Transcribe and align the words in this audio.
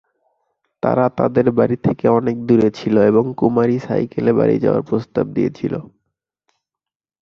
তারা 0.83 1.05
তাদের 1.17 1.47
বাড়ি 1.51 1.77
থেকে 1.83 2.05
অনেক 2.19 2.35
দূরে 2.47 2.69
ছিল 2.79 2.95
এবং 3.01 3.23
কুমারী 3.39 3.77
সাইকেলে 3.79 4.31
বাড়ি 4.33 4.55
যাওয়ার 4.63 4.83
প্রস্তাব 4.89 5.25
দিয়েছিল। 5.37 5.73